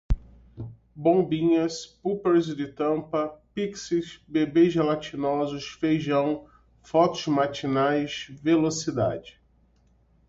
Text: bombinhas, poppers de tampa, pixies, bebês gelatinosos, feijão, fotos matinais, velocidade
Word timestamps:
bombinhas, 0.95 1.85
poppers 1.85 2.47
de 2.55 2.65
tampa, 2.71 3.39
pixies, 3.53 4.19
bebês 4.27 4.73
gelatinosos, 4.73 5.65
feijão, 5.73 6.49
fotos 6.81 7.27
matinais, 7.27 8.25
velocidade 8.41 9.39